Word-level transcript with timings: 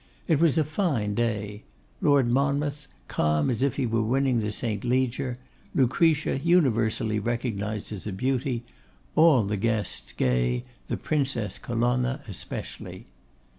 It 0.27 0.39
was 0.39 0.57
a 0.57 0.63
fine 0.63 1.13
day; 1.13 1.61
Lord 2.01 2.27
Monmouth, 2.27 2.87
calm 3.07 3.51
as 3.51 3.61
if 3.61 3.75
he 3.75 3.85
were 3.85 4.01
winning 4.01 4.39
the 4.39 4.51
St. 4.51 4.83
Leger; 4.83 5.37
Lucretia, 5.75 6.39
universally 6.39 7.19
recognised 7.19 7.91
as 7.93 8.07
a 8.07 8.11
beauty; 8.11 8.63
all 9.15 9.43
the 9.43 9.57
guests 9.57 10.11
gay, 10.13 10.63
the 10.87 10.97
Princess 10.97 11.59
Colonna 11.59 12.23
especially. 12.27 13.05